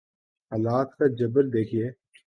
حالات 0.51 0.89
کا 0.97 1.07
جبر 1.17 1.43
دیکھیے۔ 1.47 1.91